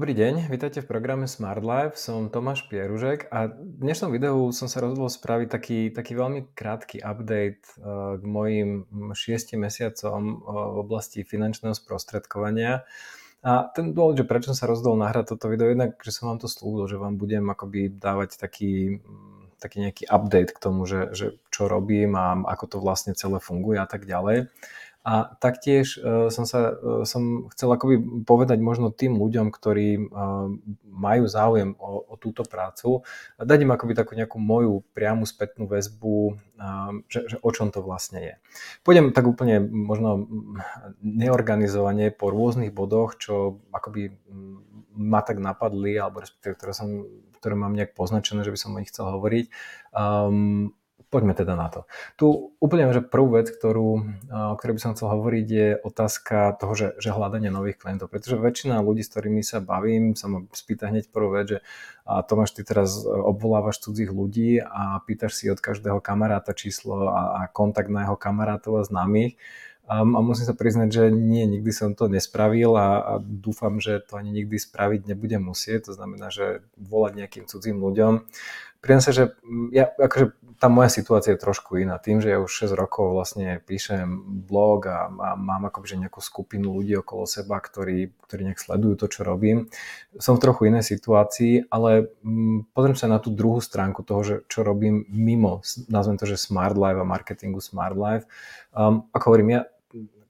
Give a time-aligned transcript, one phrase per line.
[0.00, 4.64] Dobrý deň, vítajte v programe Smart Life, som Tomáš Pieružek a v dnešnom videu som
[4.64, 10.76] sa rozhodol spraviť taký, taký veľmi krátky update uh, k mojim šiestim mesiacom uh, v
[10.88, 12.88] oblasti finančného sprostredkovania.
[13.44, 16.40] A ten dôvod, že prečo som sa rozhodol nahrať toto video, jednak, že som vám
[16.40, 19.04] to slúbil, že vám budem akoby dávať taký,
[19.60, 23.76] taký nejaký update k tomu, že, že čo robím a ako to vlastne celé funguje
[23.76, 24.48] a tak ďalej.
[25.00, 30.52] A taktiež uh, som, sa, uh, som chcel akoby povedať možno tým ľuďom, ktorí uh,
[30.84, 33.00] majú záujem o, o túto prácu,
[33.40, 36.36] dať im akoby takú nejakú moju priamu spätnú väzbu,
[37.08, 38.34] že, že o čom to vlastne je.
[38.84, 40.28] Pôjdem tak úplne možno
[41.00, 44.12] neorganizovane po rôznych bodoch, čo akoby
[44.92, 47.08] ma tak napadli, alebo respektíve ktoré, som,
[47.40, 49.48] ktoré mám nejak poznačené, že by som o nich chcel hovoriť.
[49.96, 50.76] Um,
[51.10, 51.90] Poďme teda na to.
[52.14, 53.88] Tu úplne, že prvú vec, ktorú,
[54.30, 58.14] o ktorej by som chcel hovoriť, je otázka toho, že, že hľadanie nových klientov.
[58.14, 61.58] Pretože väčšina ľudí, s ktorými sa bavím, sa ma spýta hneď prvú vec, že
[62.06, 67.42] a Tomáš, ty teraz obvolávaš cudzích ľudí a pýtaš si od každého kamaráta číslo a,
[67.42, 69.34] a kontakt na jeho kamarátov a známych.
[69.90, 74.14] A musím sa priznať, že nie, nikdy som to nespravil a, a dúfam, že to
[74.14, 75.90] ani nikdy spraviť nebudem musieť.
[75.90, 78.22] To znamená, že volať nejakým cudzím ľuďom.
[78.80, 79.24] Priznám sa, že
[79.74, 81.96] ja akože tá moja situácia je trošku iná.
[81.96, 84.04] Tým, že ja už 6 rokov vlastne píšem
[84.44, 85.08] blog a,
[85.40, 89.72] mám akože nejakú skupinu ľudí okolo seba, ktorí, ktorí nejak sledujú to, čo robím,
[90.20, 94.34] som v trochu inej situácii, ale mm, pozriem sa na tú druhú stránku toho, že
[94.52, 98.28] čo robím mimo, nazvem to, že Smart Life a marketingu Smart Life.
[98.76, 99.62] Um, ako hovorím, ja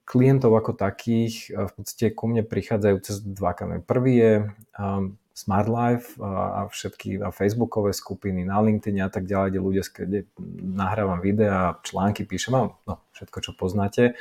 [0.07, 3.79] klientov ako takých v podstate ku mne prichádzajú cez dva kamery.
[3.79, 4.33] Prvý je
[4.75, 9.83] um, Smart Life a všetky a facebookové skupiny na LinkedIn a tak ďalej, kde ľudia,
[9.89, 10.19] kde
[10.61, 14.13] nahrávam videá, články, píšem, no, všetko, čo poznáte.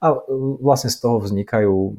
[0.00, 0.16] A
[0.64, 1.94] vlastne z toho vznikajú um,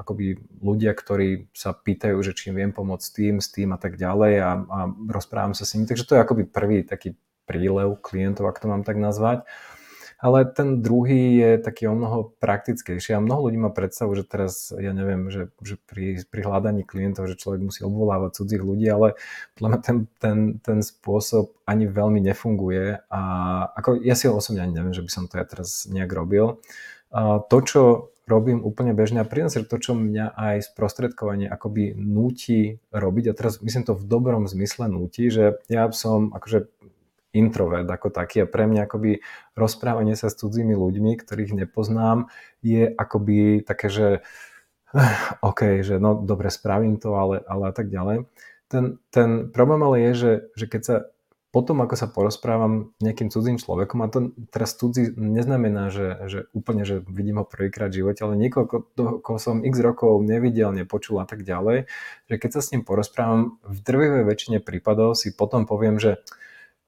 [0.00, 4.00] akoby ľudia, ktorí sa pýtajú, že či im viem pomôcť tým, s tým a tak
[4.00, 4.78] ďalej a, a
[5.12, 5.84] rozprávam sa s nimi.
[5.84, 7.14] Takže to je akoby prvý taký
[7.44, 9.44] prílev klientov, ak to mám tak nazvať
[10.24, 14.72] ale ten druhý je taký o mnoho praktickejší a mnoho ľudí má predstavu, že teraz,
[14.72, 19.20] ja neviem, že, že pri, pri hľadaní klientov, že človek musí obvolávať cudzích ľudí, ale
[19.60, 23.20] podľa mňa ten, ten, ten spôsob ani veľmi nefunguje a
[23.76, 26.56] ako ja si osobne ani neviem, že by som to ja teraz nejak robil.
[27.12, 27.82] A to, čo
[28.24, 33.60] robím úplne bežne a priznám to, čo mňa aj sprostredkovanie akoby núti robiť a teraz
[33.60, 36.72] myslím to v dobrom zmysle núti, že ja som akože
[37.34, 39.20] introvert ako taký a pre mňa akoby
[39.58, 42.30] rozprávanie sa s cudzími ľuďmi, ktorých nepoznám,
[42.62, 44.08] je akoby také, že
[45.48, 48.30] OK, že no dobre, spravím to, ale, ale a tak ďalej.
[48.70, 50.96] Ten, ten problém ale je, že, že keď sa
[51.54, 56.38] potom, ako sa porozprávam s nejakým cudzím človekom, a to teraz cudzí neznamená, že, že
[56.50, 58.66] úplne, že vidím ho prvýkrát v živote, ale niekoho,
[59.22, 61.86] koho som x rokov nevidel, nepočul a tak ďalej,
[62.26, 66.26] že keď sa s ním porozprávam, v drvivej väčšine prípadov si potom poviem, že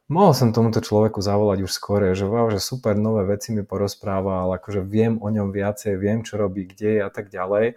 [0.07, 4.55] Mohol som tomuto človeku zavolať už skôr, že wow, že super nové veci mi porozprával,
[4.55, 7.75] akože viem o ňom viacej, viem, čo robí, kde je a tak ďalej.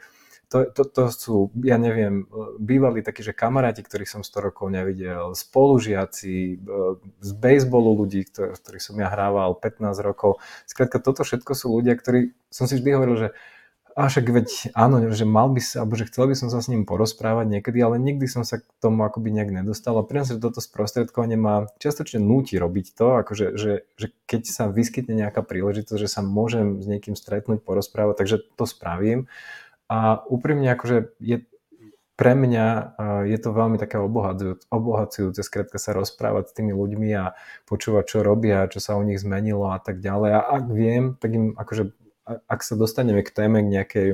[0.49, 2.25] To, to, to sú, ja neviem,
[2.61, 6.77] bývali takí, že kamaráti, ktorých som 100 rokov nevidel, spolužiaci, e,
[7.21, 10.41] z baseballu ľudí, ktorých som ja hrával 15 rokov.
[10.65, 13.29] Skrátka, toto všetko sú ľudia, ktorí, som si vždy hovoril, že
[13.99, 16.71] a však veď áno, že mal by sa, alebo že chcel by som sa s
[16.71, 20.39] ním porozprávať niekedy, ale nikdy som sa k tomu akoby nejak nedostal a pri že
[20.39, 25.99] toto sprostredkovanie ma čiastočne núti robiť to, akože, že, že keď sa vyskytne nejaká príležitosť,
[25.99, 29.27] že sa môžem s niekým stretnúť, porozprávať, takže to spravím.
[29.91, 31.43] A úprimne akože je,
[32.15, 32.95] pre mňa
[33.27, 37.35] je to veľmi také obohacujúce, obohacujúce skrátka sa rozprávať s tými ľuďmi a
[37.67, 40.39] počúvať, čo robia, čo sa u nich zmenilo a tak ďalej.
[40.39, 41.91] A ak viem, tak im akože
[42.29, 44.09] ak sa dostaneme k téme, k nejakej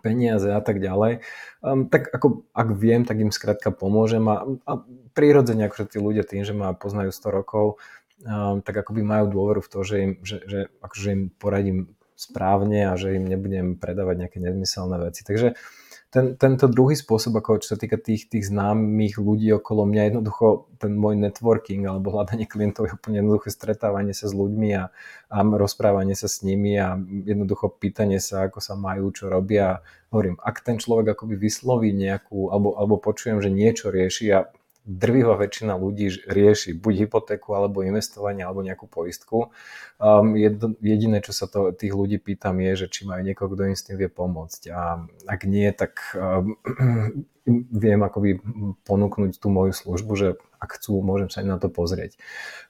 [0.00, 1.22] peniaze a tak ďalej,
[1.60, 4.72] um, tak ako ak viem, tak im skrátka pomôžem a, a
[5.12, 7.78] prirodzene akože tí ľudia tým, že ma poznajú 100 rokov,
[8.24, 11.78] um, tak akoby majú dôveru v to, že im, že, že akože im poradím
[12.14, 15.26] správne a že im nebudem predávať nejaké nezmyselné veci.
[15.26, 15.58] Takže
[16.14, 20.70] ten, tento druhý spôsob, ako čo sa týka tých, tých známych ľudí okolo mňa, jednoducho
[20.78, 24.94] ten môj networking alebo hľadanie klientov je úplne jednoduché stretávanie sa s ľuďmi a,
[25.34, 29.82] a rozprávanie sa s nimi a jednoducho pýtanie sa, ako sa majú, čo robia.
[30.14, 34.46] Hovorím, ak ten človek akoby vysloví nejakú, alebo, alebo počujem, že niečo rieši a
[34.84, 39.50] drvivá väčšina ľudí rieši buď hypotéku, alebo investovanie, alebo nejakú poistku.
[39.96, 40.36] Um,
[40.80, 43.84] jediné, čo sa to, tých ľudí pýtam, je, že či majú niekoho, kto im s
[43.88, 44.62] tým vie pomôcť.
[44.70, 46.60] A ak nie, tak um,
[47.84, 48.44] viem akoby
[48.84, 50.28] ponúknuť tú moju službu, že
[50.60, 52.20] ak chcú, môžem sa aj na to pozrieť.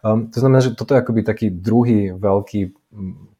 [0.07, 2.75] Um, to znamená, že toto je akoby taký druhý veľký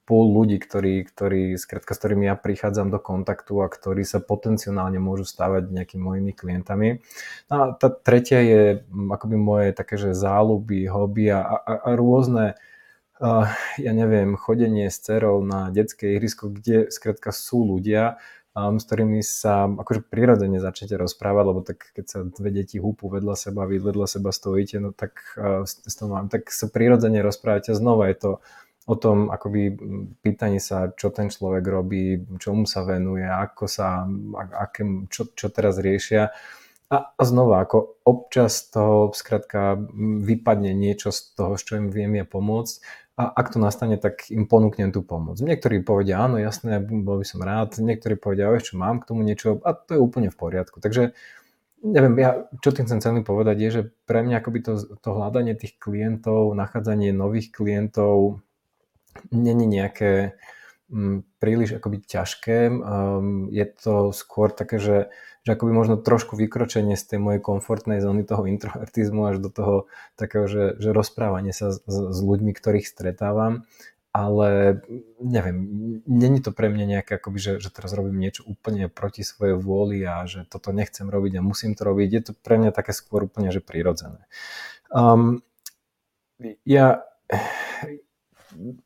[0.05, 5.01] pol ľudí, ktorí, ktorí, skrátka, s ktorými ja prichádzam do kontaktu a ktorí sa potenciálne
[5.01, 7.01] môžu stávať nejakými mojimi klientami.
[7.49, 8.63] No a tá tretia je
[8.93, 12.61] akoby moje také, že záľuby, hobby a, a, a rôzne
[13.21, 13.49] uh,
[13.81, 18.21] ja neviem, chodenie s cerou na detské ihrisko, kde skrátka sú ľudia,
[18.53, 23.09] um, s ktorými sa akože prirodzene začnete rozprávať, lebo tak keď sa dve deti húpu
[23.09, 27.73] vedľa seba, vy vedľa seba stojíte, no tak, uh, s tom, tak sa prirodzene rozprávate.
[27.73, 28.31] Znova je to
[28.85, 29.73] o tom akoby
[30.21, 34.05] pýtaní sa, čo ten človek robí, čomu sa venuje, ako sa,
[34.53, 36.29] aké, čo, čo teraz riešia.
[36.93, 39.81] A, znova, ako občas to skrátka
[40.21, 44.27] vypadne niečo z toho, s čo im viem ja pomôcť a ak to nastane, tak
[44.29, 45.39] im ponúknem tú pomoc.
[45.39, 49.63] Niektorí povedia, áno, jasné, bol by som rád, niektorí povedia, čo mám k tomu niečo
[49.63, 50.83] a to je úplne v poriadku.
[50.83, 51.15] Takže
[51.85, 55.55] neviem, ja, čo tým chcem celý povedať je, že pre mňa akoby to, to hľadanie
[55.55, 58.45] tých klientov, nachádzanie nových klientov
[59.31, 60.39] není nejaké
[60.89, 62.71] mm, príliš akoby ťažké.
[62.71, 65.13] Um, je to skôr také, že
[65.45, 69.75] že akoby možno trošku vykročenie z tej mojej komfortnej zóny toho introvertizmu až do toho
[70.17, 73.69] takého, že, že rozprávanie sa s, s ľuďmi, ktorých stretávam,
[74.17, 74.81] ale
[75.21, 75.57] neviem,
[76.09, 80.01] není to pre mňa nejaké akoby, že, že teraz robím niečo úplne proti svojej vôli
[80.09, 82.09] a že toto nechcem robiť a musím to robiť.
[82.09, 84.25] Je to pre mňa také skôr úplne, že prirodzené.
[84.89, 85.45] Um,
[86.65, 87.05] ja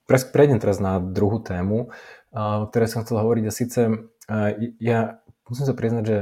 [0.07, 1.93] prejdem teraz na druhú tému,
[2.35, 3.81] o ktorej som chcel hovoriť a síce
[4.83, 6.19] ja musím sa priznať, že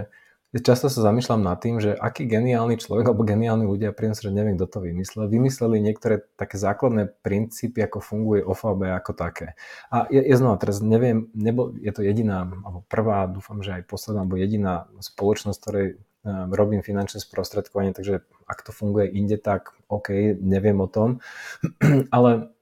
[0.63, 4.57] často sa zamýšľam nad tým, že aký geniálny človek alebo geniálni ľudia, pri že neviem,
[4.57, 9.59] kto to vymyslel, vymysleli niektoré také základné princípy, ako funguje OFAB ako také.
[9.93, 13.91] A je, je znova, teraz neviem, nebo, je to jediná, alebo prvá, dúfam, že aj
[13.91, 15.89] posledná, alebo jediná spoločnosť, ktorej
[16.27, 21.23] robím finančné sprostredkovanie, takže ak to funguje inde, tak OK, neviem o tom.
[22.15, 22.56] Ale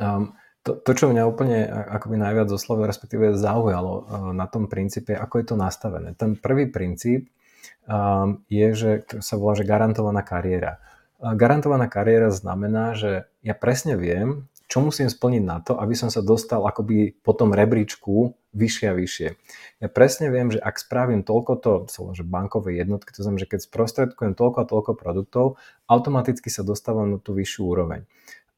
[0.00, 4.04] um, to, to, čo mňa úplne akoby najviac oslovilo, respektíve zaujalo uh,
[4.36, 6.12] na tom princípe, ako je to nastavené.
[6.18, 7.32] Ten prvý princíp
[7.88, 8.90] um, je, že
[9.24, 10.82] sa volá, že garantovaná kariéra.
[11.18, 16.20] Garantovaná kariéra znamená, že ja presne viem, čo musím splniť na to, aby som sa
[16.20, 19.28] dostal akoby po tom rebríčku vyššie a vyššie.
[19.80, 21.72] Ja presne viem, že ak spravím toľko to,
[22.12, 25.44] že bankové jednotky, to znamená, že keď sprostredkujem toľko a toľko produktov,
[25.88, 28.04] automaticky sa dostávam na tú vyššiu úroveň.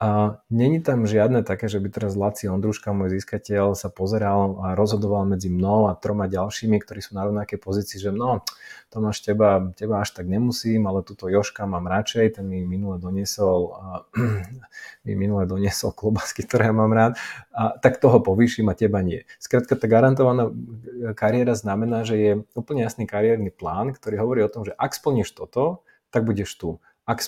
[0.01, 4.73] A není tam žiadne také, že by teraz Laci Ondruška, môj získateľ, sa pozeral a
[4.73, 8.41] rozhodoval medzi mnou a troma ďalšími, ktorí sú na rovnakej pozícii, že no,
[8.89, 13.77] Tomáš, teba, teba až tak nemusím, ale túto Joška mám radšej, ten mi minule doniesol,
[15.05, 17.21] mi minule doniesol klobasky, ktoré ja mám rád,
[17.53, 19.29] a tak toho povýšim a teba nie.
[19.37, 20.49] Skrátka, tá garantovaná
[21.13, 25.37] kariéra znamená, že je úplne jasný kariérny plán, ktorý hovorí o tom, že ak splníš
[25.37, 26.81] toto, tak budeš tu.
[27.05, 27.21] Ak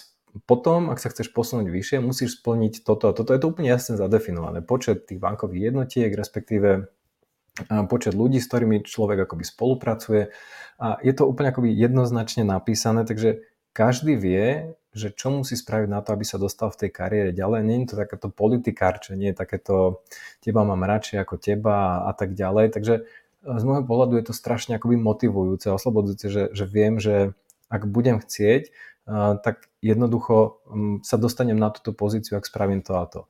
[0.49, 3.37] potom, ak sa chceš posunúť vyššie, musíš splniť toto toto.
[3.37, 4.65] Je to úplne jasne zadefinované.
[4.65, 6.89] Počet tých bankových jednotiek, respektíve
[7.89, 10.33] počet ľudí, s ktorými človek akoby spolupracuje.
[10.81, 13.45] A je to úplne akoby jednoznačne napísané, takže
[13.77, 17.65] každý vie, že čo musí spraviť na to, aby sa dostal v tej kariére ďalej.
[17.65, 20.05] Je to takéto politikárčenie, takéto
[20.41, 22.77] teba mám radšej ako teba a tak ďalej.
[22.77, 23.03] Takže e,
[23.41, 27.33] z môjho pohľadu je to strašne akoby motivujúce, oslobodzujúce, že, že viem, že
[27.73, 28.69] ak budem chcieť,
[29.07, 33.21] tak jednoducho mm, sa dostanem na túto pozíciu, ak spravím to a to.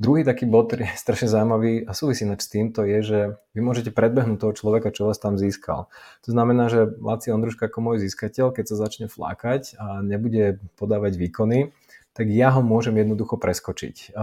[0.00, 3.18] Druhý taký bod, ktorý je strašne zaujímavý a súvisí s týmto, je, že
[3.52, 5.92] vy môžete predbehnúť toho človeka, čo vás tam získal.
[6.24, 11.20] To znamená, že Laci Ondruška ako môj získateľ, keď sa začne flákať a nebude podávať
[11.20, 11.76] výkony,
[12.16, 14.16] tak ja ho môžem jednoducho preskočiť.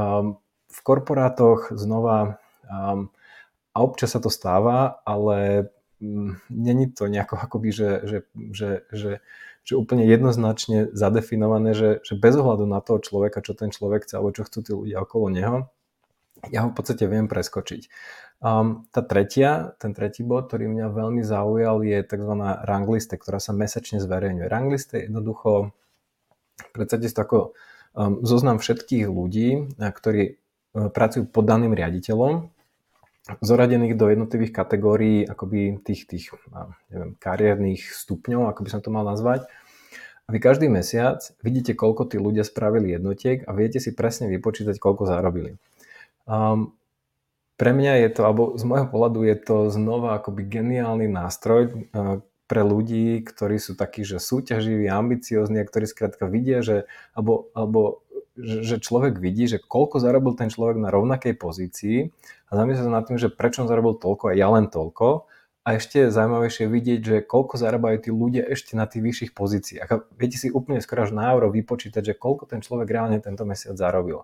[0.67, 2.41] V korporátoch znova,
[3.77, 5.69] a občas sa to stáva, ale
[6.01, 8.17] mm, není to nejako akoby, že, že,
[8.49, 9.11] že, že
[9.67, 14.15] že úplne jednoznačne zadefinované, že, že bez ohľadu na toho človeka, čo ten človek chce
[14.15, 15.67] alebo čo chcú tí ľudia okolo neho,
[16.47, 17.91] ja ho v podstate viem preskočiť.
[18.39, 22.33] Um, tá tretia, ten tretí bod, ktorý mňa veľmi zaujal, je tzv.
[22.63, 24.47] rangliste, ktorá sa mesačne zverejňuje.
[24.47, 25.75] Rangliste je jednoducho,
[26.71, 27.39] predstavte si to ako
[27.91, 32.55] um, zoznam všetkých ľudí, ktorí uh, pracujú pod daným riaditeľom,
[33.43, 36.25] zoradených do jednotlivých kategórií akoby tých, tých
[36.91, 39.45] neviem, kariérnych stupňov, ako by som to mal nazvať.
[40.27, 44.75] A vy každý mesiac vidíte, koľko tí ľudia spravili jednotiek a viete si presne vypočítať,
[44.75, 45.55] koľko zarobili.
[46.27, 46.75] Um,
[47.55, 51.61] pre mňa je to, alebo z môjho pohľadu je to znova akoby geniálny nástroj
[51.95, 57.51] uh, pre ľudí, ktorí sú takí, že súťaživí, ambiciozni a ktorí skrátka vidia, že, alebo,
[57.55, 58.03] alebo
[58.37, 62.13] že človek vidí, že koľko zarobil ten človek na rovnakej pozícii
[62.47, 65.27] a zamyslí sa nad tým, že prečo on zarobil toľko a ja len toľko.
[65.67, 70.15] A ešte je zaujímavejšie vidieť, že koľko zarábajú tí ľudia ešte na tých vyšších pozíciách.
[70.15, 73.75] Viete si úplne skoro až na euro vypočítať, že koľko ten človek reálne tento mesiac
[73.75, 74.23] zarobil.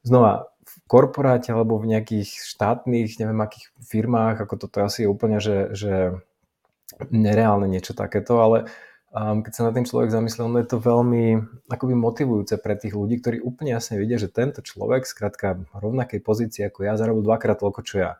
[0.00, 5.36] znova v korporáte alebo v nejakých štátnych, neviem akých firmách, ako toto asi je úplne,
[5.36, 6.16] že, že
[7.12, 8.70] nereálne niečo takéto, ale
[9.10, 12.94] um, keď sa na tým človek zamyslel, no je to veľmi akoby motivujúce pre tých
[12.94, 17.58] ľudí, ktorí úplne jasne vidia, že tento človek, skrátka rovnakej pozícii ako ja, zarobil dvakrát
[17.58, 18.12] toľko, čo ja.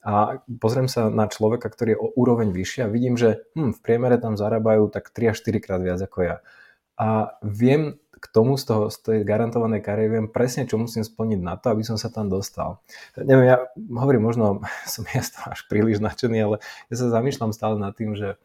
[0.00, 3.80] A pozriem sa na človeka, ktorý je o úroveň vyššie a vidím, že hm, v
[3.84, 6.36] priemere tam zarábajú tak 3 až 4 krát viac ako ja.
[6.96, 11.40] A viem k tomu z, toho, z tej garantovanej kariéry viem presne, čo musím splniť
[11.40, 12.84] na to, aby som sa tam dostal.
[13.16, 13.64] Neviem, ja
[13.96, 14.60] hovorím, možno
[14.92, 16.56] som ja až príliš nadšený, ale
[16.92, 18.36] ja sa zamýšľam stále nad tým, že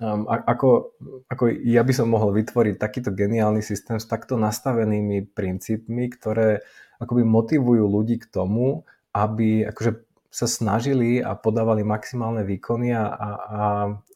[0.00, 0.94] um, ako,
[1.30, 6.64] ako ja by som mohol vytvoriť takýto geniálny systém s takto nastavenými princípmi, ktoré
[6.98, 13.30] akoby motivujú ľudí k tomu, aby akože sa snažili a podávali maximálne výkony a, a,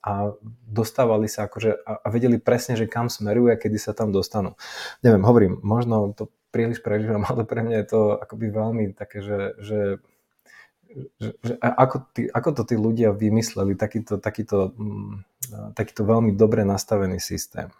[0.02, 0.12] a
[0.66, 4.58] dostávali sa akože a, a vedeli presne, že kam smerujú a kedy sa tam dostanú.
[5.06, 9.54] Neviem, hovorím, možno to príliš prežívam, ale pre mňa je to akoby veľmi také, že,
[9.62, 9.78] že
[11.20, 15.20] že, že ako, tí, ako to tí ľudia vymysleli, takýto, takýto, mm,
[15.75, 17.73] takýto veľmi dobre nastavený systém.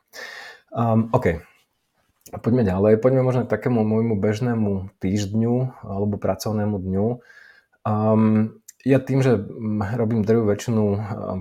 [0.73, 1.41] Um, OK,
[2.45, 3.01] poďme ďalej.
[3.01, 7.07] Poďme možno k takému môjmu bežnému týždňu alebo pracovnému dňu.
[7.89, 9.43] Um, ja tým, že
[9.99, 10.85] robím drvú väčšinu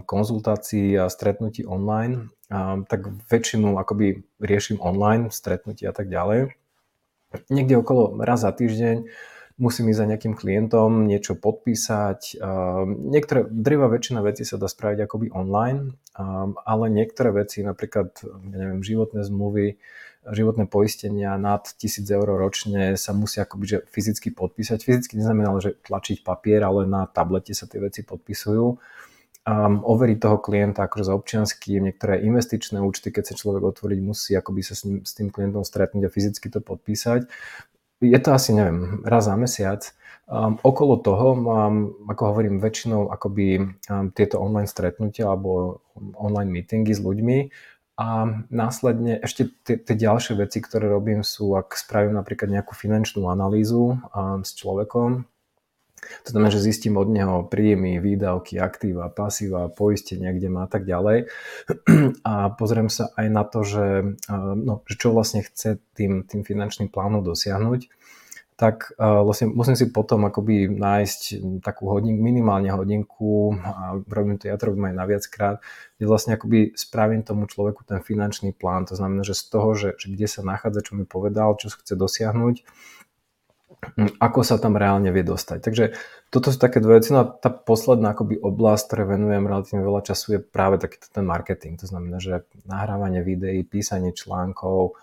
[0.10, 2.34] konzultácií a stretnutí online,
[2.89, 6.57] tak väčšinu akoby riešim online, stretnutí a tak ďalej.
[7.53, 9.05] Niekde okolo raz za týždeň
[9.57, 12.37] musím ísť za nejakým klientom, niečo podpísať.
[12.37, 18.13] Um, niektoré, drvá väčšina vecí sa dá spraviť akoby online, um, ale niektoré veci, napríklad
[18.21, 19.81] ja neviem, životné zmluvy,
[20.29, 24.85] životné poistenia nad 1000 eur ročne sa musia akoby že fyzicky podpísať.
[24.85, 28.77] Fyzicky neznamená, že tlačiť papier, ale na tablete sa tie veci podpisujú.
[29.47, 34.35] Um, overiť toho klienta akože za občiansky, niektoré investičné účty, keď sa človek otvoriť musí
[34.35, 37.31] akoby sa s, ním, s tým klientom stretnúť a fyzicky to podpísať.
[37.97, 39.81] Je to asi, neviem, raz za mesiac.
[40.27, 45.81] Um, okolo toho mám, ako hovorím, väčšinou akoby um, tieto online stretnutia alebo
[46.19, 47.47] online meetingy s ľuďmi
[47.97, 53.97] a následne ešte tie ďalšie veci, ktoré robím sú, ak spravím napríklad nejakú finančnú analýzu
[54.13, 55.25] um, s človekom,
[55.97, 60.85] to znamená, že zistím od neho príjmy, výdavky, aktíva, pasíva, poistenia, kde má a tak
[60.85, 61.27] ďalej.
[62.29, 64.17] A pozriem sa aj na to, že,
[64.55, 67.89] no, že čo vlastne chce tým, tým finančným plánom dosiahnuť
[68.57, 71.21] tak uh, vlastne musím si potom akoby nájsť
[71.61, 75.55] takú hodinku, minimálne hodinku a robím to, ja to robím aj na viackrát,
[76.01, 78.89] kde vlastne akoby spravím tomu človeku ten finančný plán.
[78.89, 81.93] To znamená, že z toho, že, že kde sa nachádza, čo mi povedal, čo chce
[81.93, 82.65] dosiahnuť,
[84.17, 85.60] ako sa tam reálne vie dostať.
[85.62, 85.86] Takže
[86.34, 87.13] toto sú také dve veci.
[87.13, 91.24] No a tá posledná akoby oblasť, ktoré venujem relatívne veľa času, je práve takýto ten
[91.24, 91.77] marketing.
[91.81, 94.98] To znamená, že nahrávanie videí, písanie článkov,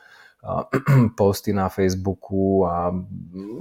[1.21, 2.93] posty na Facebooku a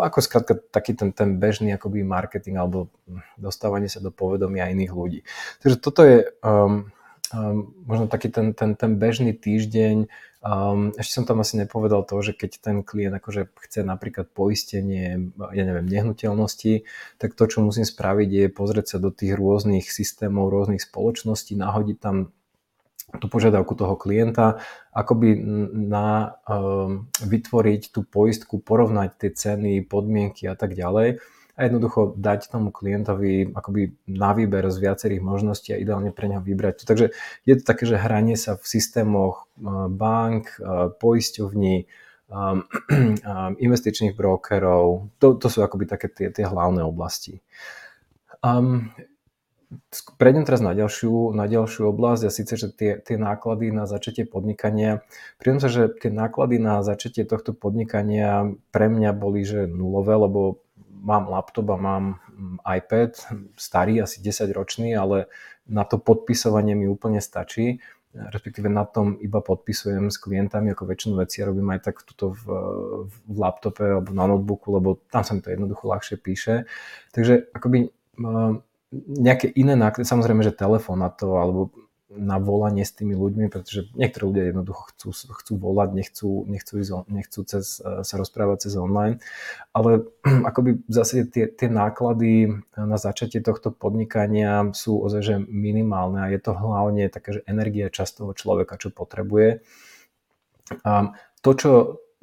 [0.03, 2.91] ako skrátka taký ten, ten bežný akoby marketing alebo
[3.39, 5.19] dostávanie sa do povedomia iných ľudí.
[5.63, 6.91] Takže toto je um,
[7.31, 10.11] um, možno taký ten, ten, ten bežný týždeň.
[10.43, 15.31] Um, ešte som tam asi nepovedal to, že keď ten klient akože chce napríklad poistenie,
[15.55, 16.83] ja neviem, nehnuteľnosti,
[17.15, 21.97] tak to, čo musím spraviť, je pozrieť sa do tých rôznych systémov, rôznych spoločností, nahodiť
[22.03, 22.35] tam
[23.13, 24.59] tú požiadavku toho klienta,
[24.91, 25.37] akoby
[25.71, 31.21] na um, vytvoriť tú poistku, porovnať tie ceny, podmienky a tak ďalej
[31.53, 36.41] a jednoducho dať tomu klientovi akoby na výber z viacerých možností a ideálne pre neho
[36.41, 36.81] vybrať.
[36.81, 37.13] Takže
[37.45, 41.85] je to také, že hranie sa v systémoch uh, bank, uh, poisťovní,
[42.33, 42.65] um,
[43.65, 47.45] investičných brokerov, to, to sú akoby také tie, tie hlavné oblasti.
[48.41, 48.89] Um,
[50.21, 54.21] Prejdem teraz na ďalšiu, na ďalšiu oblasť a síce, že tie, tie náklady na začatie
[54.21, 55.01] podnikania.
[55.41, 60.61] Prídem sa, že tie náklady na začatie tohto podnikania pre mňa boli že nulové, lebo
[61.03, 63.11] mám laptop a mám mm, iPad,
[63.59, 65.27] starý, asi 10 ročný, ale
[65.67, 67.83] na to podpisovanie mi úplne stačí
[68.13, 72.37] respektíve na tom iba podpisujem s klientami, ako väčšinu vecí ja robím aj tak tuto
[72.37, 72.43] v,
[73.09, 76.69] v laptope alebo na notebooku, lebo tam sa mi to jednoducho ľahšie píše.
[77.09, 77.89] Takže akoby
[78.93, 81.73] nejaké iné náklady, samozrejme, že telefón na to, alebo
[82.17, 86.91] na volanie s tými ľuďmi, pretože niektorí ľudia jednoducho chcú, chcú volať, nechcú, nechcú, ísť,
[87.09, 89.17] nechcú cez, sa rozprávať cez online,
[89.73, 90.05] ale
[90.49, 96.39] akoby zásade tie, tie náklady na začatie tohto podnikania sú ozaj že minimálne a je
[96.41, 99.63] to hlavne také, že energia čas toho človeka, čo potrebuje.
[100.83, 101.71] A to, čo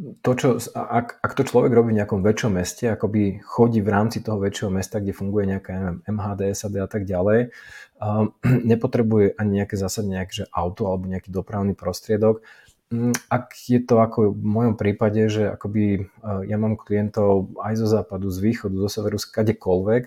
[0.00, 4.25] to, čo, ak, ak to človek robí v nejakom väčšom meste, akoby chodí v rámci
[4.25, 7.52] toho väčšieho mesta, kde funguje nejaká neviem, MHD, SAD a tak ďalej,
[8.00, 8.33] um,
[8.73, 12.40] nepotrebuje ani nejaké zásadne nejaké že auto alebo nejaký dopravný prostriedok.
[12.88, 16.09] mm, ak je to ako v mojom prípade, že akoby
[16.49, 20.02] ja mám klientov aj zo západu, z východu, zo severu, kadekoľvek,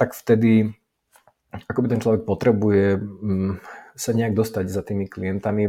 [0.00, 0.72] tak vtedy
[1.52, 3.52] akoby ten človek potrebuje mm,
[3.96, 5.64] sa nejak dostať za tými klientami.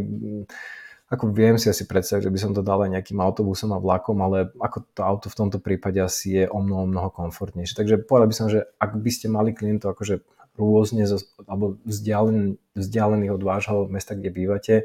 [1.07, 4.19] Ako viem si asi predstaviť, že by som to dal aj nejakým autobusom a vlakom,
[4.19, 7.79] ale ako to auto v tomto prípade asi je o mnoho, mnoho komfortnejšie.
[7.79, 10.19] Takže povedal by som, že ak by ste mali klientov akože
[10.59, 11.07] rôzne
[11.47, 14.75] alebo vzdialen, vzdialených od vášho mesta, kde bývate,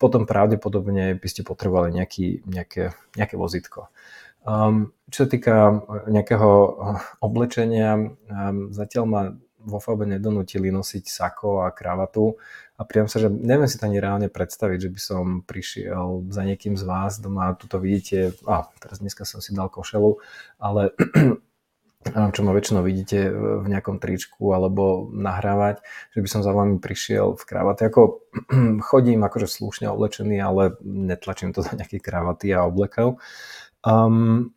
[0.00, 3.92] potom pravdepodobne by ste potrebovali nejaký, nejaké, nejaké vozitko.
[4.40, 6.50] Um, čo sa týka nejakého
[7.20, 9.22] oblečenia, um, zatiaľ ma
[9.60, 12.40] vo Fabe nedonútili nosiť sako a kravatu
[12.80, 16.42] a priam sa, že neviem si to ani reálne predstaviť, že by som prišiel za
[16.48, 20.16] niekým z vás doma, tuto vidíte, a teraz dneska som si dal košelu,
[20.56, 20.96] ale
[22.34, 23.28] čo ma väčšinou vidíte
[23.60, 25.84] v nejakom tričku alebo nahrávať,
[26.16, 27.84] že by som za vami prišiel v kravate.
[27.84, 28.24] Ako
[28.88, 33.20] chodím akože slušne oblečený, ale netlačím to do nejakej kravaty a oblekov.
[33.84, 34.56] Um,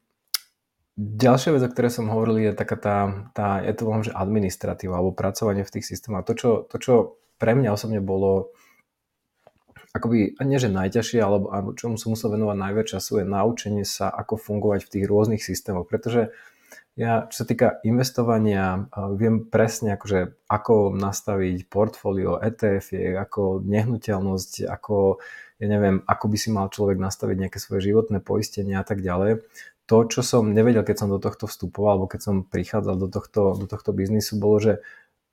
[0.94, 2.98] Ďalšia vec, o ktorej som hovoril, je taká tá,
[3.34, 6.22] tá ja to volám, že administratíva alebo pracovanie v tých systémoch.
[6.30, 6.94] To čo, to, čo
[7.44, 8.56] pre mňa osobne bolo
[9.92, 14.40] akoby, nie že najťažšie, alebo čomu som musel venovať najviac času, je naučenie sa, ako
[14.40, 15.84] fungovať v tých rôznych systémoch.
[15.92, 16.32] Pretože
[16.96, 18.88] ja, čo sa týka investovania,
[19.20, 25.20] viem presne, akože, ako nastaviť portfólio, ETF, ako nehnuteľnosť, ako,
[25.60, 29.44] ja neviem, ako by si mal človek nastaviť nejaké svoje životné poistenie a tak ďalej
[29.84, 33.42] to, čo som nevedel, keď som do tohto vstupoval, alebo keď som prichádzal do tohto,
[33.60, 34.74] do tohto biznisu, bolo, že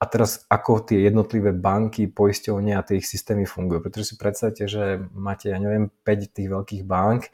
[0.01, 3.85] a teraz ako tie jednotlivé banky, poisťovne a tie ich systémy fungujú.
[3.85, 7.29] Pretože si predstavte, že máte, ja neviem, 5 tých veľkých bank,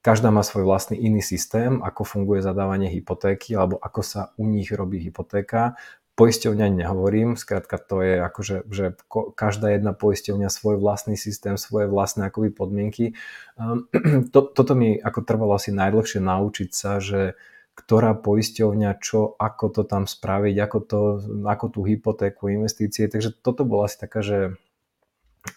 [0.00, 4.72] každá má svoj vlastný iný systém, ako funguje zadávanie hypotéky, alebo ako sa u nich
[4.72, 5.76] robí hypotéka
[6.16, 8.96] poisťovňa nehovorím, skrátka to je akože, že
[9.36, 13.12] každá jedna poisťovňa svoj vlastný systém, svoje vlastné akoby podmienky.
[13.60, 13.86] Um,
[14.32, 17.36] to, toto mi ako trvalo asi najdlhšie naučiť sa, že
[17.76, 21.00] ktorá poisťovňa, čo, ako to tam spraviť, ako, to,
[21.44, 23.04] ako tú hypotéku, investície.
[23.04, 24.56] Takže toto bola asi taká, že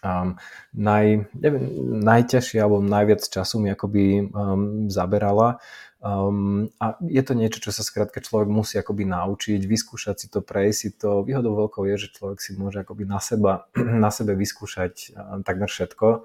[0.04, 0.36] um,
[0.76, 1.64] naj, neviem,
[2.04, 5.58] najťažšie alebo najviac času mi akoby um, zaberala.
[6.00, 10.40] Um, a je to niečo, čo sa skrátka človek musí akoby naučiť, vyskúšať si to,
[10.40, 11.24] prejsť si to.
[11.24, 13.68] Výhodou veľkou je, že človek si môže akoby na, seba,
[14.04, 16.24] na sebe vyskúšať um, takmer všetko,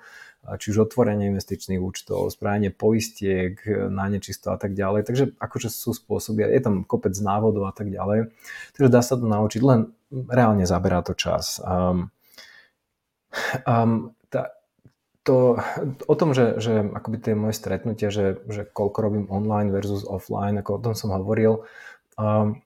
[0.62, 3.58] či už otvorenie investičných účtov, správanie poistiek
[3.90, 5.06] na nečisto a tak ďalej.
[5.10, 8.30] Takže akože sú spôsoby, je tam kopec návodov a tak ďalej.
[8.78, 9.94] Takže dá sa to naučiť, len
[10.30, 11.58] reálne zaberá to čas.
[11.62, 12.14] Um,
[13.66, 14.14] um,
[15.26, 15.58] to,
[16.06, 20.62] o tom, že, že akoby tie moje stretnutia, že, že koľko robím online versus offline,
[20.62, 21.66] ako o tom som hovoril,
[22.22, 22.62] um,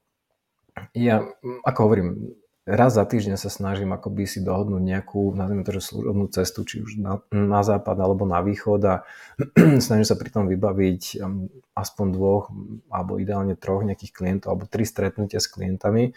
[0.91, 1.23] ja,
[1.63, 2.35] ako hovorím,
[2.69, 6.85] raz za týždeň sa snažím akoby si dohodnúť nejakú, nazvime to, že služobnú cestu, či
[6.85, 8.95] už na, na západ alebo na východ a
[9.85, 12.53] snažím sa pri tom vybaviť um, aspoň dvoch
[12.93, 16.13] alebo ideálne troch nejakých klientov alebo tri stretnutia s klientami.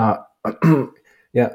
[0.00, 0.26] A
[1.38, 1.46] ja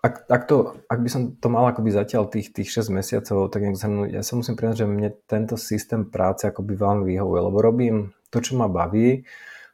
[0.00, 3.68] ak, ak, to, ak by som to mal akoby zatiaľ tých, tých 6 mesiacov, tak
[4.08, 7.96] ja sa musím priznať, že mne tento systém práce akoby veľmi vyhovuje, lebo robím
[8.32, 9.28] to, čo ma baví,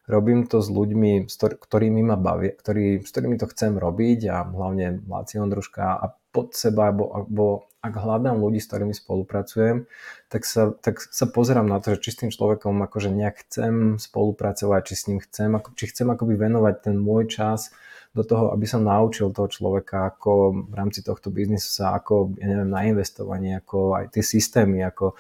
[0.06, 5.02] robím to s ľuďmi, ktorými ma baví, ktorý, s ktorými to chcem robiť a hlavne
[5.06, 7.44] Láci Ondruška a pod seba, alebo, alebo
[7.86, 9.86] ak hľadám ľudí, s ktorými spolupracujem,
[10.26, 14.02] tak sa, tak sa pozerám na to, že či s tým človekom akože nejak chcem
[14.02, 17.70] spolupracovať, či s ním chcem, ako, či chcem akoby venovať ten môj čas
[18.16, 22.46] do toho, aby som naučil toho človeka, ako v rámci tohto biznisu sa, ako, ja
[22.48, 25.14] neviem, na investovanie, ako aj tie systémy, ako,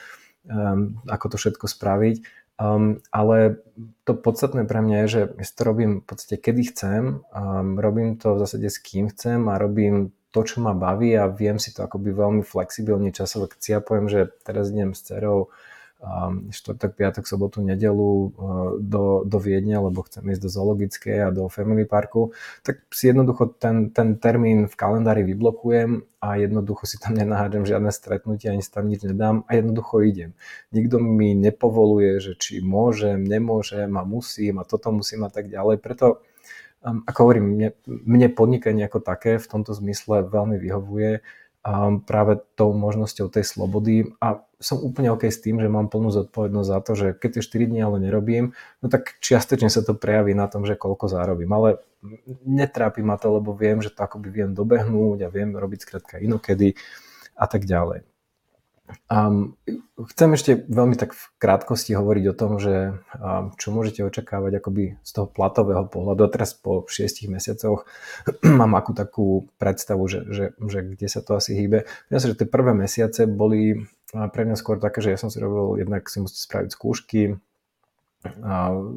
[0.48, 2.16] um, ako to všetko spraviť.
[2.56, 3.60] Um, ale
[4.08, 8.16] to podstatné pre mňa je, že ja to robím v podstate kedy chcem, um, robím
[8.16, 11.76] to v zásade s kým chcem a robím to, čo ma baví a viem si
[11.76, 15.52] to akoby veľmi flexibilne časovo, keď si ja poviem, že teraz idem s cerou
[16.52, 18.30] štvrtok, piatok, sobotu, nedelu uh,
[18.78, 23.56] do, do Viedne, lebo chcem ísť do zoologickej a do family parku, tak si jednoducho
[23.56, 28.68] ten, ten termín v kalendári vyblokujem a jednoducho si tam nenahádzam žiadne stretnutie, ani si
[28.68, 30.36] tam nič nedám a jednoducho idem.
[30.70, 35.80] Nikto mi nepovoluje, že či môžem, nemôžem a musím a toto musím a tak ďalej.
[35.80, 36.20] Preto
[36.84, 41.24] um, ako hovorím, mne, mne podnikanie ako také v tomto zmysle veľmi vyhovuje
[42.06, 46.68] práve tou možnosťou tej slobody a som úplne OK s tým, že mám plnú zodpovednosť
[46.70, 50.32] za to, že keď tie 4 dní ale nerobím, no tak čiastočne sa to prejaví
[50.32, 51.82] na tom, že koľko zarobím, ale
[52.46, 56.78] netrápi ma to, lebo viem, že to akoby viem dobehnúť a viem robiť skrátka inokedy
[57.36, 58.06] a tak ďalej.
[59.10, 59.58] Um,
[60.14, 64.98] chcem ešte veľmi tak v krátkosti hovoriť o tom, že um, čo môžete očakávať akoby
[65.02, 66.26] z toho platového pohľadu.
[66.26, 67.86] A teraz po šiestich mesiacoch
[68.60, 69.26] mám akú takú
[69.58, 71.86] predstavu, že, že, že kde sa to asi hýbe.
[72.10, 75.42] Ja sa, že tie prvé mesiace boli pre mňa skôr také, že ja som si
[75.42, 77.22] robil, jednak si musíte spraviť skúšky,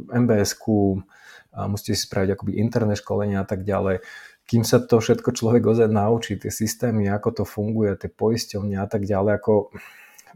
[0.10, 1.02] MBS-ku,
[1.70, 4.06] musíte si spraviť akoby interné školenia a tak ďalej
[4.50, 8.90] kým sa to všetko človek ozaj naučí, tie systémy, ako to funguje, tie poisťovne a
[8.90, 9.54] tak ďalej, ako,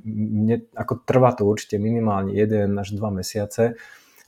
[0.06, 3.73] mne, ako trvá to určite minimálne 1 až 2 mesiace,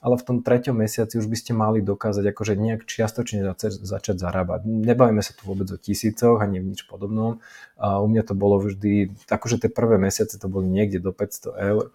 [0.02, 3.46] ale v tom treťom mesiaci už by ste mali dokázať akože nejak čiastočne
[3.82, 4.66] začať, zarábať.
[4.66, 7.40] Nebavíme sa tu vôbec o tisícoch ani v nič podobnom.
[7.80, 11.58] A u mňa to bolo vždy, akože tie prvé mesiace to boli niekde do 500
[11.58, 11.94] eur.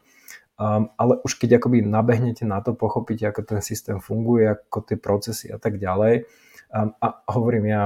[0.62, 4.97] Um, ale už keď akoby nabehnete na to, pochopíte, ako ten systém funguje, ako tie
[4.99, 6.27] procesy a tak ďalej,
[6.71, 7.84] a, a hovorím, ja,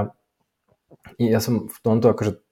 [1.18, 2.46] ja som v tomto akože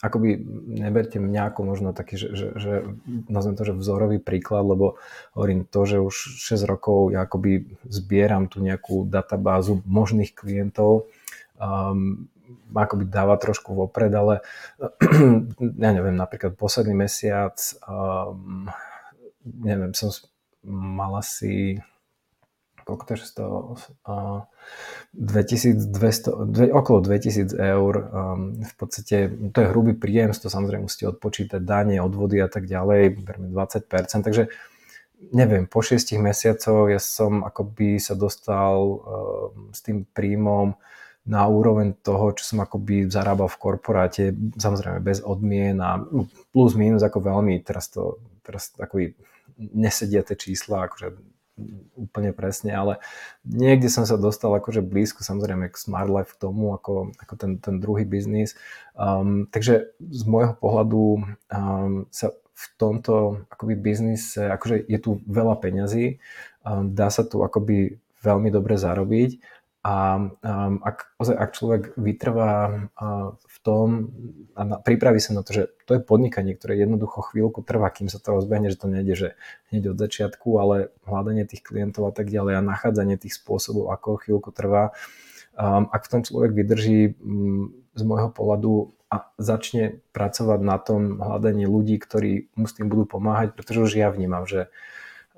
[0.00, 0.40] akoby
[0.80, 2.72] neberte mňa ako možno taký, že, že, že
[3.28, 4.96] nazvem to, že vzorový príklad, lebo
[5.36, 11.12] hovorím to, že už 6 rokov ja akoby zbieram tu nejakú databázu možných klientov,
[11.60, 12.28] um,
[12.72, 14.40] akoby dáva trošku vopred, ale
[15.84, 18.72] ja neviem, napríklad posledný mesiac um,
[19.44, 20.10] neviem, som
[20.66, 21.78] mal asi
[22.86, 23.46] koľko to
[24.06, 24.46] uh,
[25.18, 25.90] 2200,
[26.46, 27.94] dve, okolo 2000 eur.
[27.98, 29.16] Um, v podstate
[29.50, 33.90] to je hrubý príjem, to samozrejme musíte odpočítať dane, odvody a tak ďalej, berme 20%,
[34.22, 34.54] takže
[35.34, 40.78] neviem, po 6 mesiacoch ja som akoby sa dostal uh, s tým príjmom
[41.26, 45.98] na úroveň toho, čo som akoby zarábal v korporáte, samozrejme bez odmien a
[46.54, 49.18] plus minus ako veľmi, teraz to teraz takový
[49.58, 51.18] nesedia tie čísla, akože
[51.96, 53.00] úplne presne, ale
[53.42, 57.52] niekde som sa dostal akože blízko samozrejme k Smart Life k tomu, ako, ako ten,
[57.56, 58.54] ten druhý biznis.
[58.92, 65.60] Um, takže z môjho pohľadu um, sa v tomto akoby biznise, akože je tu veľa
[65.60, 66.20] peňazí,
[66.64, 69.40] um, dá sa tu akoby veľmi dobre zarobiť
[69.86, 74.10] a um, ak, ak človek vytrvá uh, v tom
[74.58, 78.10] a na, pripraví sa na to, že to je podnikanie, ktoré jednoducho chvíľku trvá, kým
[78.10, 79.28] sa to rozbehne, že to nejde že
[79.70, 84.26] hneď od začiatku, ale hľadanie tých klientov a tak ďalej a nachádzanie tých spôsobov, ako
[84.26, 84.90] chvíľku trvá.
[85.54, 91.22] Um, ak v tom človek vydrží um, z môjho pohľadu a začne pracovať na tom
[91.22, 94.66] hľadaní ľudí, ktorí mu s tým budú pomáhať, pretože už ja vnímam, že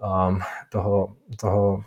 [0.01, 0.41] um,
[0.73, 1.85] toho, toho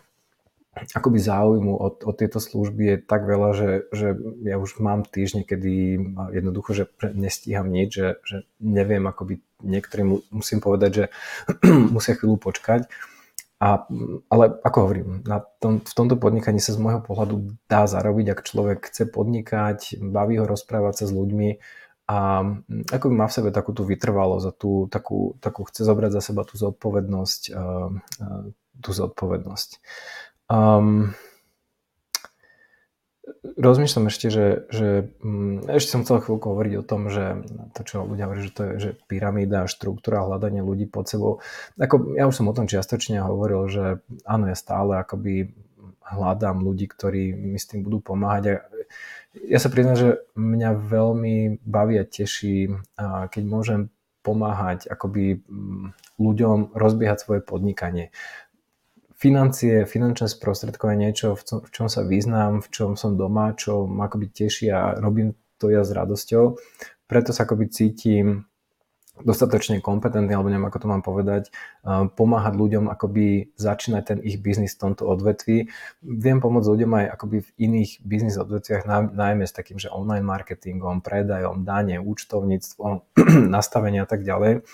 [0.72, 5.44] akoby záujmu o, o tieto služby je tak veľa, že, že ja už mám týždne,
[5.44, 6.00] kedy
[6.32, 11.04] jednoducho, že nestíham nič, že, že neviem, akoby niektorým musím povedať, že
[11.94, 12.88] musia chvíľu počkať.
[13.62, 13.86] A,
[14.26, 18.48] ale ako hovorím, na tom, v tomto podnikaní sa z môjho pohľadu dá zarobiť, ak
[18.48, 21.62] človek chce podnikať, baví ho rozprávať sa s ľuďmi
[22.10, 22.42] a
[22.90, 26.22] ako by má v sebe takú tú vytrvalosť a tú, takú, takú chce zobrať za
[26.26, 27.40] seba tú zodpovednosť,
[28.82, 29.70] tú zodpovednosť.
[30.50, 31.14] Um,
[33.42, 34.88] rozmýšľam ešte, že, že
[35.22, 37.42] um, ešte som chcel chvíľku hovoriť o tom, že
[37.74, 41.42] to, čo ľudia hovorí, že to je že pyramída, štruktúra, hľadanie ľudí pod sebou.
[41.78, 43.84] Ako, ja už som o tom čiastočne hovoril, že
[44.26, 45.54] áno, ja stále akoby
[46.02, 48.42] hľadám ľudí, ktorí mi s tým budú pomáhať.
[48.46, 48.54] A
[49.48, 52.68] ja sa priznám, že mňa veľmi baví a teší,
[53.32, 53.80] keď môžem
[54.22, 55.42] pomáhať akoby
[56.20, 58.14] ľuďom rozbiehať svoje podnikanie
[59.22, 64.10] financie, finančné sprostredkovanie niečo, v, v čom sa vyznám, v čom som doma, čo ma
[64.10, 66.58] akoby teší a robím to ja s radosťou.
[67.06, 68.50] Preto sa akoby cítim
[69.22, 71.54] dostatočne kompetentný, alebo neviem, ako to mám povedať,
[72.18, 75.70] pomáhať ľuďom akoby začínať ten ich biznis v tomto odvetví.
[76.02, 81.04] Viem pomôcť ľuďom aj akoby v iných biznis odvetviach, najmä s takým, že online marketingom,
[81.04, 83.06] predajom, dane, účtovníctvom,
[83.54, 84.66] nastavenia a tak ďalej.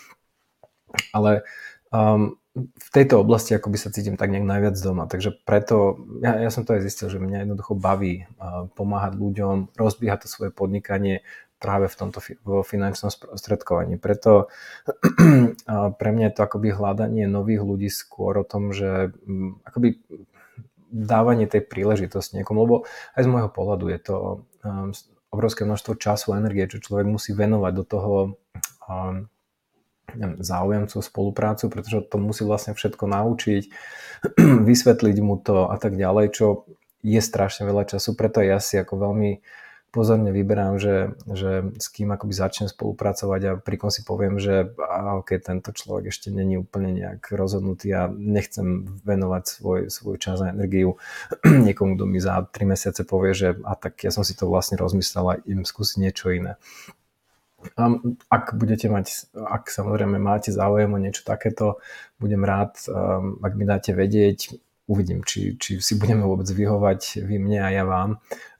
[1.12, 1.44] Ale
[1.92, 5.06] um, v tejto oblasti ako by sa cítim tak nejak najviac doma.
[5.06, 9.78] Takže preto, ja, ja som to aj zistil, že mňa jednoducho baví uh, pomáhať ľuďom,
[9.78, 11.22] rozbiehať to svoje podnikanie
[11.58, 13.98] práve v tomto fi- vo finančnom sprostredkovaní.
[13.98, 19.62] Preto uh, pre mňa je to akoby hľadanie nových ľudí skôr o tom, že um,
[19.62, 20.02] akoby
[20.88, 22.76] dávanie tej príležitosti niekomu, lebo
[23.12, 24.16] aj z môjho pohľadu je to
[24.64, 24.90] um,
[25.28, 28.12] obrovské množstvo času a energie, čo človek musí venovať do toho
[28.88, 29.28] um,
[30.16, 33.62] záujemcov spoluprácu, pretože to musí vlastne všetko naučiť,
[34.70, 36.46] vysvetliť mu to a tak ďalej, čo
[37.02, 39.30] je strašne veľa času, preto ja si ako veľmi
[39.88, 45.16] pozorne vyberám, že, že s kým akoby začnem spolupracovať a prikom si poviem, že a
[45.16, 50.52] ok, tento človek ešte není úplne nejak rozhodnutý a nechcem venovať svoj, svoj čas a
[50.52, 51.00] energiu
[51.66, 54.76] niekomu, kto mi za 3 mesiace povie, že a tak ja som si to vlastne
[54.76, 56.60] rozmyslel a im skúsiť niečo iné.
[58.30, 61.82] Ak budete mať, ak samozrejme máte záujem o niečo takéto,
[62.16, 64.56] budem rád, um, ak mi dáte vedieť,
[64.88, 68.18] uvidím, či, či si budeme vôbec vyhovať vy mne a ja vám.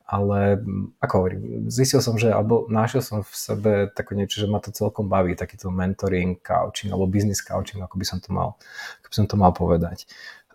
[0.09, 0.57] Ale
[1.05, 4.73] ako hovorím, zistil som, že, alebo našiel som v sebe také niečo, že ma to
[4.73, 8.57] celkom baví, takýto mentoring, coaching, alebo business coaching, ako by som to mal,
[9.05, 10.09] ako by som to mal povedať.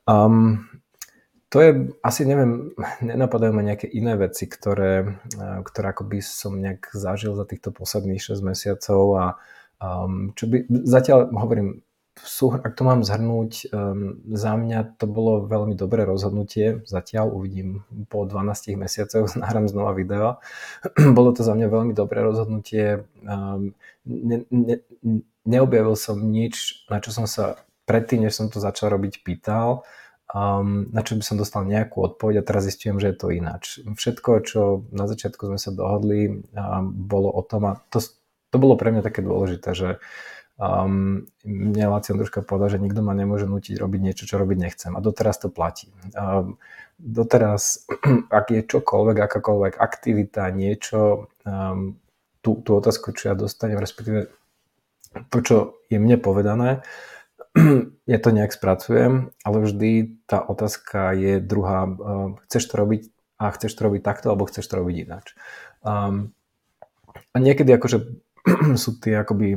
[0.10, 0.66] Um,
[1.54, 2.74] to je, asi neviem,
[3.14, 8.18] nenapadajú ma nejaké iné veci, ktoré, ktoré ako by som nejak zažil za týchto posledných
[8.18, 9.26] 6 mesiacov a
[9.78, 15.46] um, čo by, zatiaľ hovorím, sú, ak to mám zhrnúť, um, za mňa to bolo
[15.50, 16.86] veľmi dobré rozhodnutie.
[16.86, 20.42] Zatiaľ uvidím po 12 mesiacoch, nahrám znova video.
[21.18, 23.06] bolo to za mňa veľmi dobré rozhodnutie.
[23.26, 24.82] Um, ne, ne,
[25.46, 29.86] neobjavil som nič, na čo som sa predtým, než som to začal robiť, pýtal.
[30.34, 33.86] Um, na čo by som dostal nejakú odpoveď a teraz zistujem, že je to ináč.
[33.86, 38.02] Všetko, čo na začiatku sme sa dohodli, um, bolo o tom a to,
[38.50, 40.02] to bolo pre mňa také dôležité, že
[40.54, 44.92] Um, mne Lacian Družka povedal, že nikto ma nemôže nutiť robiť niečo, čo robiť nechcem.
[44.94, 45.90] A doteraz to platí.
[46.14, 46.62] Um,
[47.02, 47.90] doteraz,
[48.30, 51.98] ak je čokoľvek, akákoľvek aktivita, niečo, um,
[52.46, 54.30] tú, tú otázku, čo ja dostanem, respektíve
[55.34, 55.58] to, čo
[55.90, 56.86] je mne povedané,
[58.12, 61.86] ja to nejak spracujem, ale vždy tá otázka je druhá.
[61.86, 63.02] Um, chceš to robiť
[63.38, 65.38] a chceš to robiť takto, alebo chceš to robiť ináč.
[65.86, 66.34] Um,
[67.34, 67.98] a niekedy akože
[68.84, 69.56] sú tie akoby,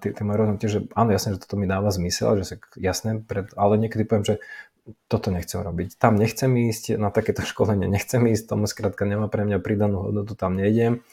[0.00, 3.20] tie, tie moje rozhodnutie, že áno, jasne, že toto mi dáva zmysel, že sa jasné,
[3.24, 4.36] pred, ale niekedy poviem, že
[5.08, 6.00] toto nechcem robiť.
[6.00, 10.36] Tam nechcem ísť, na takéto školenie nechcem ísť, tomu skrátka nemá pre mňa pridanú hodnotu,
[10.38, 11.04] tam nejdem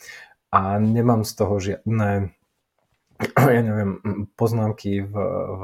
[0.53, 2.31] a nemám z toho žiadne,
[3.55, 3.99] ja neviem,
[4.35, 5.63] poznámky v, v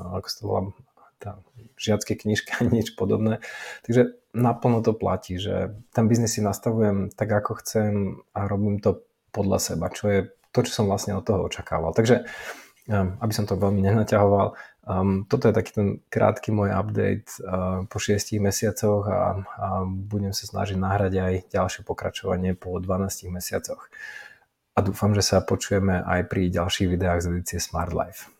[0.00, 0.60] ako sa to volá,
[1.20, 1.30] tá
[1.76, 3.44] žiacké knižky ani nič podobné.
[3.84, 7.92] Takže naplno to platí, že ten biznis si nastavujem tak, ako chcem
[8.32, 10.20] a robím to podľa seba, čo je
[10.50, 11.94] to, čo som vlastne od toho očakával.
[11.94, 12.26] Takže
[12.90, 17.86] um, aby som to veľmi nenaťahoval, um, toto je taký ten krátky môj update uh,
[17.86, 23.86] po šiestich mesiacoch a, a budem sa snažiť nahrať aj ďalšie pokračovanie po 12 mesiacoch.
[24.80, 28.39] A dúfam, že sa počujeme aj pri ďalších videách z edície Smart Life.